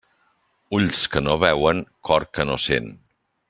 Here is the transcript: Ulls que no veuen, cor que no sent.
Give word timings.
Ulls 0.77 1.01
que 1.15 1.21
no 1.27 1.37
veuen, 1.43 1.85
cor 2.11 2.29
que 2.39 2.47
no 2.53 2.59
sent. 2.69 2.91